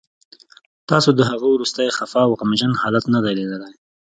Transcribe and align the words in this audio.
تاسو 0.89 1.09
د 1.15 1.21
هغه 1.29 1.45
وروستی 1.55 1.87
خفه 1.97 2.19
او 2.27 2.31
غمجن 2.39 2.71
حالت 2.81 3.05
نه 3.13 3.19
دی 3.23 3.33
لیدلی 3.39 3.73